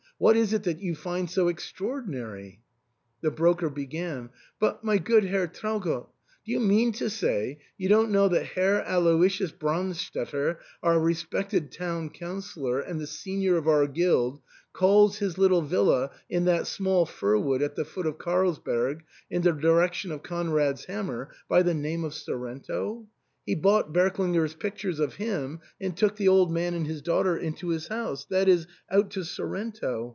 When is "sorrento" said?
22.13-23.07, 29.23-30.09